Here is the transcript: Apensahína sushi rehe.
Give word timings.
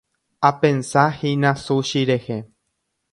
Apensahína 0.47 1.51
sushi 1.65 2.03
rehe. 2.11 2.39